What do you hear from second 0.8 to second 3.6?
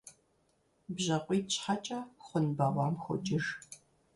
БжьакъуитӀ щхьэкӀэ хъун бэгъуам хокӀыж.